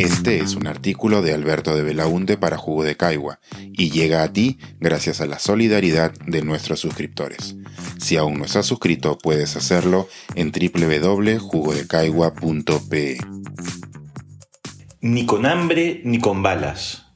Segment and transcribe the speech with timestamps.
[0.00, 4.32] Este es un artículo de Alberto de Belaunte para Jugo de Caigua y llega a
[4.32, 7.56] ti gracias a la solidaridad de nuestros suscriptores.
[7.98, 13.18] Si aún no estás suscrito, puedes hacerlo en www.jugodecaigua.pe.
[15.02, 17.12] Ni con hambre ni con balas.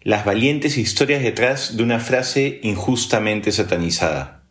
[0.00, 4.48] Las valientes historias detrás de una frase injustamente satanizada.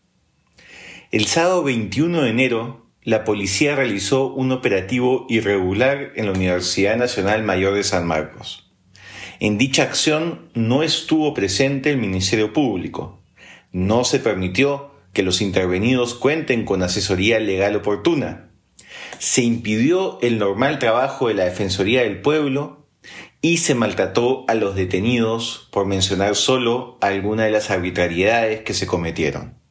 [1.12, 7.44] El sábado 21 de enero la policía realizó un operativo irregular en la Universidad Nacional
[7.44, 8.72] Mayor de San Marcos.
[9.40, 13.22] En dicha acción no estuvo presente el Ministerio Público.
[13.72, 18.50] No se permitió que los intervenidos cuenten con asesoría legal oportuna.
[19.20, 22.88] Se impidió el normal trabajo de la Defensoría del Pueblo
[23.40, 28.88] y se maltrató a los detenidos por mencionar solo algunas de las arbitrariedades que se
[28.88, 29.65] cometieron.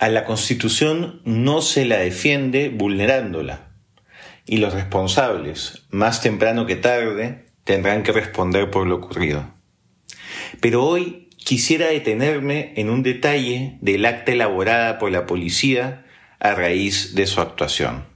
[0.00, 3.68] A la Constitución no se la defiende vulnerándola.
[4.46, 9.52] Y los responsables, más temprano que tarde, tendrán que responder por lo ocurrido.
[10.62, 16.06] Pero hoy quisiera detenerme en un detalle del acta elaborada por la policía
[16.38, 18.06] a raíz de su actuación.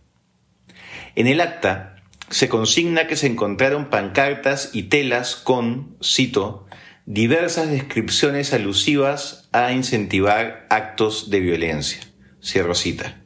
[1.16, 1.96] En el acta
[2.30, 6.66] se consigna que se encontraron pancartas y telas con, cito,
[7.06, 12.00] diversas descripciones alusivas a incentivar actos de violencia.
[12.42, 13.20] Cierro cita.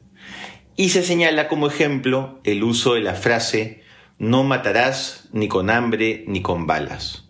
[0.75, 3.83] Y se señala como ejemplo el uso de la frase
[4.17, 7.29] no matarás ni con hambre ni con balas.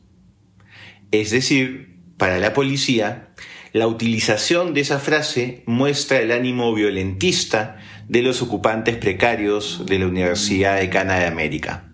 [1.12, 3.30] Es decir, para la policía,
[3.72, 10.08] la utilización de esa frase muestra el ánimo violentista de los ocupantes precarios de la
[10.08, 11.92] Universidad de Cana de América.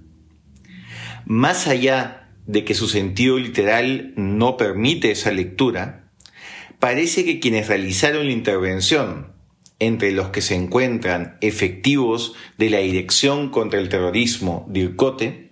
[1.26, 6.12] Más allá de que su sentido literal no permite esa lectura,
[6.80, 9.34] parece que quienes realizaron la intervención,
[9.80, 15.52] entre los que se encuentran efectivos de la Dirección contra el Terrorismo DIRCOTE,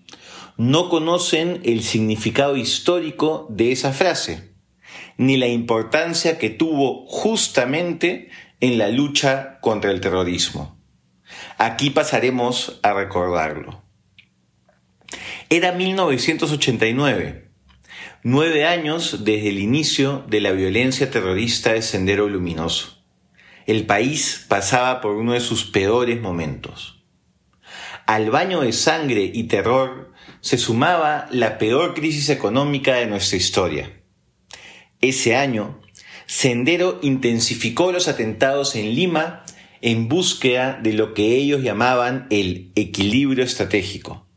[0.57, 4.53] no conocen el significado histórico de esa frase,
[5.17, 10.79] ni la importancia que tuvo justamente en la lucha contra el terrorismo.
[11.57, 13.82] Aquí pasaremos a recordarlo.
[15.55, 17.47] Era 1989,
[18.23, 23.05] nueve años desde el inicio de la violencia terrorista de Sendero Luminoso.
[23.67, 27.03] El país pasaba por uno de sus peores momentos.
[28.07, 34.01] Al baño de sangre y terror se sumaba la peor crisis económica de nuestra historia.
[35.01, 35.81] Ese año,
[36.25, 39.45] Sendero intensificó los atentados en Lima
[39.81, 44.32] en búsqueda de lo que ellos llamaban el equilibrio estratégico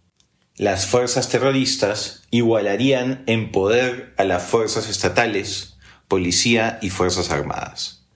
[0.56, 5.76] las fuerzas terroristas igualarían en poder a las fuerzas estatales,
[6.08, 8.06] policía y fuerzas armadas.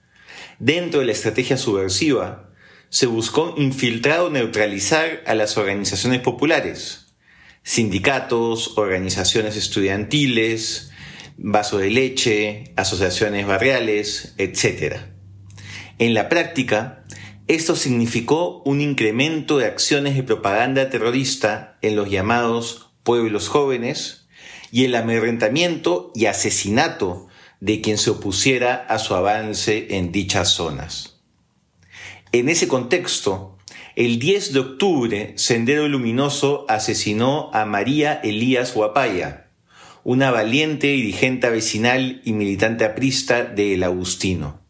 [0.57, 2.49] Dentro de la estrategia subversiva,
[2.89, 7.13] se buscó infiltrar o neutralizar a las organizaciones populares,
[7.63, 10.91] sindicatos, organizaciones estudiantiles,
[11.37, 14.97] vaso de leche, asociaciones barriales, etc.
[15.99, 17.00] En la práctica,
[17.47, 24.27] esto significó un incremento de acciones de propaganda terrorista en los llamados pueblos jóvenes
[24.71, 27.27] y el amedrentamiento y asesinato
[27.59, 31.19] de quien se opusiera a su avance en dichas zonas.
[32.31, 33.57] En ese contexto,
[33.95, 39.49] el 10 de octubre, Sendero Luminoso asesinó a María Elías Guapaya,
[40.03, 44.61] una valiente dirigente vecinal y militante aprista de El Agustino.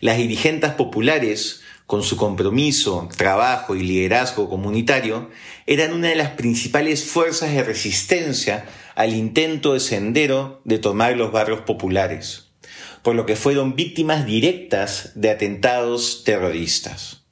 [0.00, 5.30] Las dirigentes populares con su compromiso, trabajo y liderazgo comunitario,
[5.66, 11.32] eran una de las principales fuerzas de resistencia al intento de Sendero de tomar los
[11.32, 12.48] barrios populares,
[13.02, 17.24] por lo que fueron víctimas directas de atentados terroristas.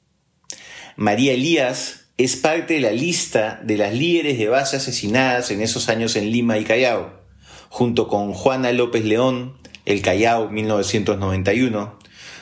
[0.95, 5.89] María Elías es parte de la lista de las líderes de base asesinadas en esos
[5.89, 7.23] años en Lima y Callao,
[7.69, 11.97] junto con Juana López León, El Callao 1991,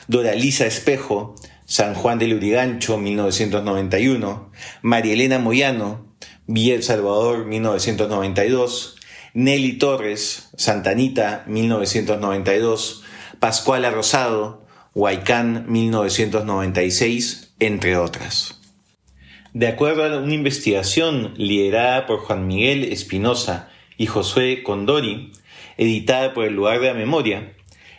[0.08, 1.36] Doralisa Espejo,
[1.72, 4.50] San Juan de Lurigancho, 1991,
[4.82, 6.04] María Elena Moyano,
[6.46, 8.96] Villa Salvador, 1992,
[9.32, 13.04] Nelly Torres, Santanita, 1992,
[13.40, 18.60] Pascuala Rosado, Huaycán, 1996, entre otras.
[19.54, 25.32] De acuerdo a una investigación liderada por Juan Miguel Espinosa y Josué Condori,
[25.78, 27.54] editada por el lugar de la memoria,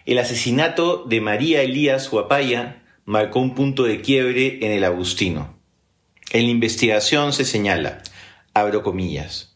[0.06, 5.58] el asesinato de María Elías Huapaya marcó un punto de quiebre en el Agustino.
[6.32, 8.02] En la investigación se señala,
[8.54, 9.56] abro comillas,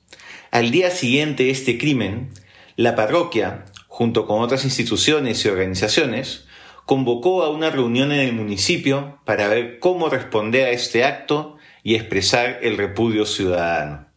[0.51, 2.31] al día siguiente de este crimen,
[2.75, 6.45] la parroquia, junto con otras instituciones y organizaciones,
[6.85, 11.95] convocó a una reunión en el municipio para ver cómo responder a este acto y
[11.95, 14.07] expresar el repudio ciudadano.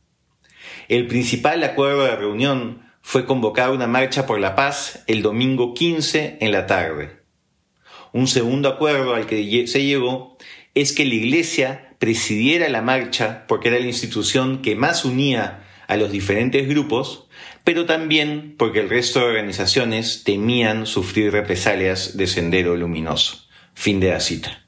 [0.88, 6.38] El principal acuerdo de reunión fue convocar una marcha por la paz el domingo 15
[6.41, 7.19] en la tarde.
[8.12, 10.37] Un segundo acuerdo al que se llegó
[10.75, 15.97] es que la Iglesia presidiera la marcha porque era la institución que más unía a
[15.97, 17.29] los diferentes grupos,
[17.65, 23.49] pero también porque el resto de organizaciones temían sufrir represalias de Sendero Luminoso.
[23.75, 24.65] Fin de la cita.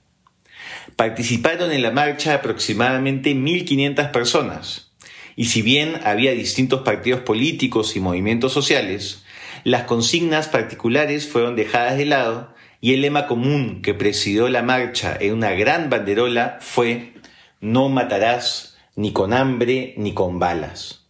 [0.97, 4.93] Participaron en la marcha aproximadamente 1.500 personas,
[5.37, 9.25] y si bien había distintos partidos políticos y movimientos sociales,
[9.65, 15.17] las consignas particulares fueron dejadas de lado y el lema común que presidió la marcha
[15.19, 17.15] en una gran banderola fue
[17.61, 21.07] No matarás ni con hambre ni con balas.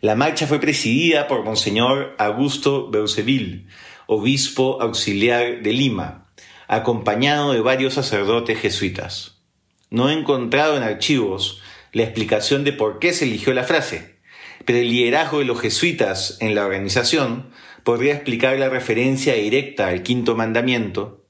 [0.00, 3.66] La marcha fue presidida por Monseñor Augusto Beuseville,
[4.06, 6.30] obispo auxiliar de Lima,
[6.66, 9.42] acompañado de varios sacerdotes jesuitas.
[9.90, 11.60] No he encontrado en archivos
[11.92, 14.16] la explicación de por qué se eligió la frase,
[14.64, 17.50] pero el liderazgo de los jesuitas en la organización
[17.86, 21.24] podría explicar la referencia directa al quinto mandamiento,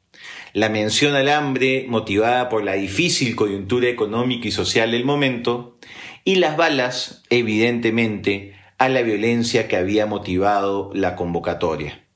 [0.54, 5.76] la mención al hambre motivada por la difícil coyuntura económica y social del momento,
[6.24, 12.06] y las balas, evidentemente, a la violencia que había motivado la convocatoria.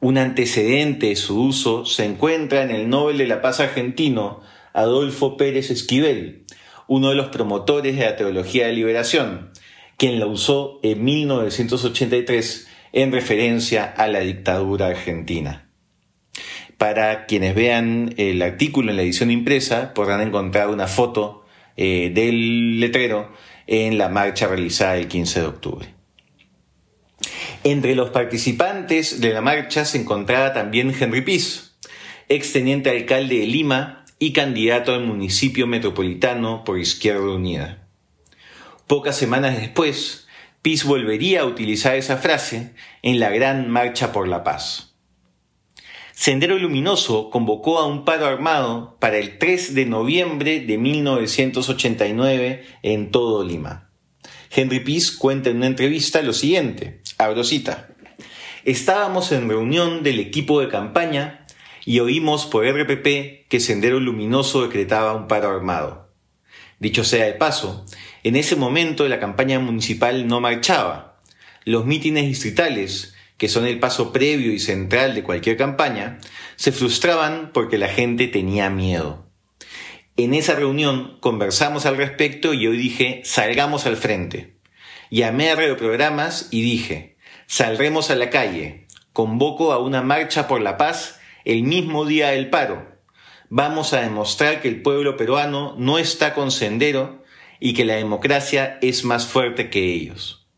[0.00, 4.40] Un antecedente de su uso se encuentra en el Nobel de la Paz argentino
[4.72, 6.46] Adolfo Pérez Esquivel,
[6.88, 9.50] uno de los promotores de la teología de liberación,
[9.98, 15.68] quien la usó en 1983 en referencia a la dictadura argentina.
[16.78, 21.44] Para quienes vean el artículo en la edición impresa, podrán encontrar una foto
[21.76, 23.32] eh, del letrero
[23.66, 25.88] en la marcha realizada el 15 de octubre.
[27.64, 31.76] Entre los participantes de la marcha se encontraba también Henry Piz,
[32.28, 37.88] exteniente alcalde de Lima y candidato al municipio metropolitano por Izquierda Unida.
[38.88, 40.21] Pocas semanas después,
[40.62, 42.72] Piz volvería a utilizar esa frase
[43.02, 44.94] en la Gran Marcha por la Paz.
[46.12, 53.10] Sendero Luminoso convocó a un paro armado para el 3 de noviembre de 1989 en
[53.10, 53.90] todo Lima.
[54.52, 57.88] Henry Piz cuenta en una entrevista lo siguiente, abro cita.
[58.64, 61.44] Estábamos en reunión del equipo de campaña
[61.84, 66.11] y oímos por RPP que Sendero Luminoso decretaba un paro armado.
[66.82, 67.86] Dicho sea de paso,
[68.24, 71.16] en ese momento la campaña municipal no marchaba.
[71.64, 76.18] Los mítines distritales, que son el paso previo y central de cualquier campaña,
[76.56, 79.24] se frustraban porque la gente tenía miedo.
[80.16, 84.56] En esa reunión conversamos al respecto y yo dije, salgamos al frente.
[85.08, 90.78] Llamé a radioprogramas y dije, saldremos a la calle, convoco a una marcha por la
[90.78, 92.91] paz el mismo día del paro.
[93.54, 97.22] Vamos a demostrar que el pueblo peruano no está con sendero
[97.60, 100.48] y que la democracia es más fuerte que ellos.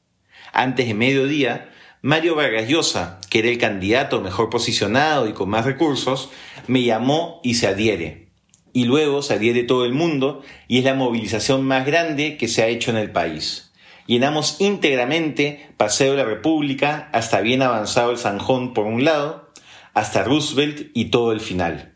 [0.53, 5.65] Antes de mediodía, Mario Vargas Llosa, que era el candidato mejor posicionado y con más
[5.65, 6.31] recursos,
[6.69, 8.29] me llamó y se adhiere.
[8.73, 12.63] Y luego se adhiere todo el mundo y es la movilización más grande que se
[12.63, 13.73] ha hecho en el país.
[14.07, 19.51] Llenamos íntegramente Paseo de la República hasta bien avanzado el Sanjón por un lado,
[19.95, 21.94] hasta Roosevelt y todo el final.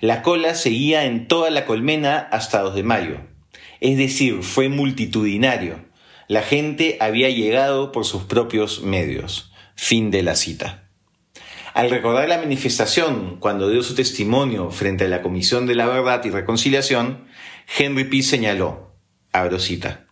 [0.00, 3.20] La cola seguía en toda la colmena hasta 2 de mayo.
[3.80, 5.84] Es decir, fue multitudinario.
[6.26, 9.52] La gente había llegado por sus propios medios.
[9.74, 10.88] Fin de la cita.
[11.74, 16.24] Al recordar la manifestación, cuando dio su testimonio frente a la Comisión de la Verdad
[16.24, 17.26] y Reconciliación,
[17.78, 18.22] Henry P.
[18.22, 18.94] señaló,
[19.32, 20.06] abro cita,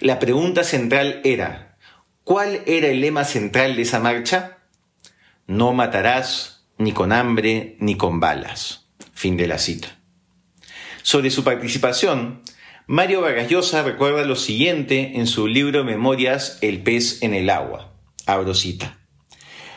[0.00, 1.76] la pregunta central era,
[2.24, 4.58] ¿cuál era el lema central de esa marcha?
[5.46, 8.85] No matarás ni con hambre ni con balas.
[9.16, 9.98] Fin de la cita.
[11.02, 12.42] Sobre su participación,
[12.86, 17.94] Mario Vargas recuerda lo siguiente en su libro Memorias El pez en el agua.
[18.26, 18.98] Abro cita.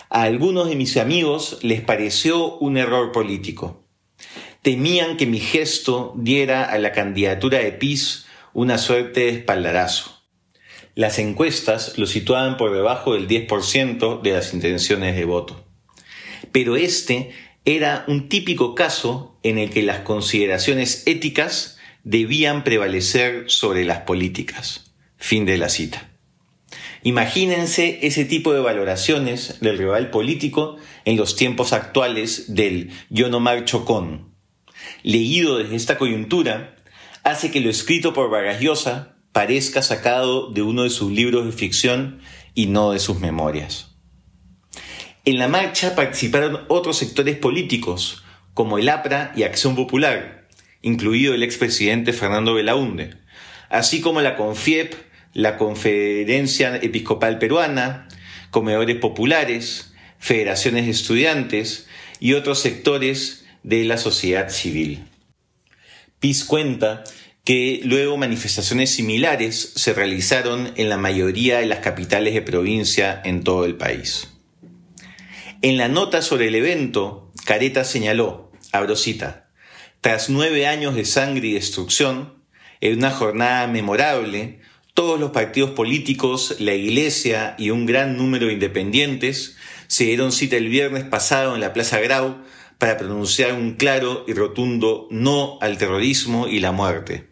[0.10, 3.88] A algunos de mis amigos les pareció un error político.
[4.62, 10.22] Temían que mi gesto diera a la candidatura de PIS una suerte de espaldarazo.
[10.96, 15.64] Las encuestas lo situaban por debajo del 10% de las intenciones de voto.
[16.52, 17.32] Pero este
[17.76, 24.94] era un típico caso en el que las consideraciones éticas debían prevalecer sobre las políticas.
[25.18, 26.10] Fin de la cita.
[27.04, 33.40] Imagínense ese tipo de valoraciones del rival político en los tiempos actuales del yo no
[33.40, 34.34] marcho con.
[35.04, 36.76] Leído desde esta coyuntura,
[37.24, 41.52] hace que lo escrito por Vargas Llosa parezca sacado de uno de sus libros de
[41.52, 42.20] ficción
[42.56, 43.89] y no de sus memorias.
[45.26, 48.24] En la marcha participaron otros sectores políticos,
[48.54, 50.48] como el APRA y Acción Popular,
[50.82, 53.16] incluido el expresidente Fernando Belaunde,
[53.70, 58.08] así como la CONFIEP la Conferencia Episcopal Peruana,
[58.52, 61.88] comedores populares, federaciones de estudiantes
[62.20, 65.06] y otros sectores de la sociedad civil.
[66.20, 67.04] PIS cuenta
[67.44, 73.44] que luego manifestaciones similares se realizaron en la mayoría de las capitales de provincia en
[73.44, 74.28] todo el país.
[75.62, 79.50] En la nota sobre el evento, Careta señaló, abro cita,
[80.00, 82.36] tras nueve años de sangre y destrucción,
[82.80, 84.62] en una jornada memorable,
[84.94, 90.56] todos los partidos políticos, la Iglesia y un gran número de independientes se dieron cita
[90.56, 92.38] el viernes pasado en la Plaza Grau
[92.78, 97.32] para pronunciar un claro y rotundo no al terrorismo y la muerte.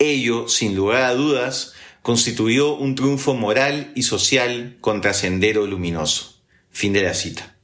[0.00, 6.31] Ello, sin lugar a dudas, constituyó un triunfo moral y social contra Sendero Luminoso.
[6.72, 7.56] Fin de la cita.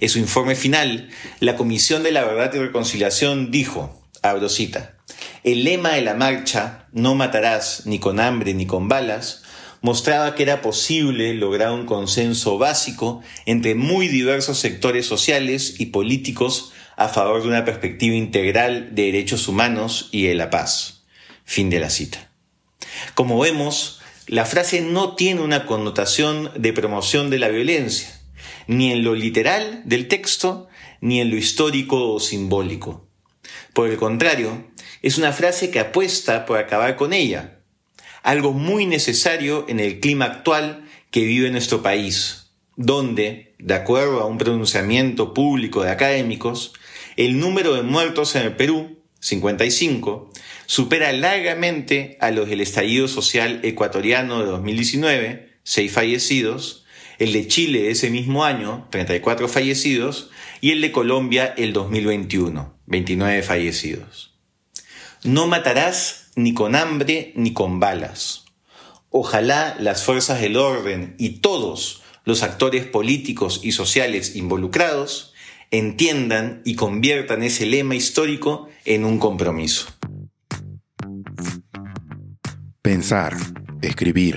[0.00, 1.08] En su informe final,
[1.40, 4.96] la Comisión de la Verdad y Reconciliación dijo, abro cita,
[5.44, 9.42] el lema de la marcha, no matarás ni con hambre ni con balas,
[9.80, 16.72] mostraba que era posible lograr un consenso básico entre muy diversos sectores sociales y políticos
[16.96, 21.04] a favor de una perspectiva integral de derechos humanos y de la paz.
[21.44, 22.30] Fin de la cita.
[23.14, 28.21] Como vemos, la frase no tiene una connotación de promoción de la violencia,
[28.66, 30.68] ni en lo literal del texto,
[31.00, 33.08] ni en lo histórico o simbólico.
[33.72, 34.70] Por el contrario,
[35.02, 37.58] es una frase que apuesta por acabar con ella,
[38.22, 44.26] algo muy necesario en el clima actual que vive nuestro país, donde, de acuerdo a
[44.26, 46.72] un pronunciamiento público de académicos,
[47.16, 50.30] el número de muertos en el Perú, 55,
[50.66, 56.81] supera largamente a los del estallido social ecuatoriano de 2019, 6 fallecidos,
[57.18, 63.42] el de Chile ese mismo año, 34 fallecidos, y el de Colombia el 2021, 29
[63.42, 64.34] fallecidos.
[65.24, 68.44] No matarás ni con hambre ni con balas.
[69.10, 75.32] Ojalá las fuerzas del orden y todos los actores políticos y sociales involucrados
[75.70, 79.86] entiendan y conviertan ese lema histórico en un compromiso.
[82.82, 83.36] Pensar,
[83.80, 84.36] escribir,